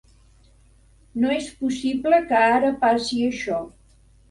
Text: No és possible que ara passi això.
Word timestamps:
No 1.25 1.35
és 1.35 1.51
possible 1.59 2.21
que 2.33 2.41
ara 2.47 2.73
passi 2.87 3.23
això. 3.31 3.63